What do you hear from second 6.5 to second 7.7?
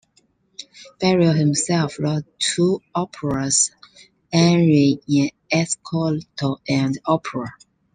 and "Opera".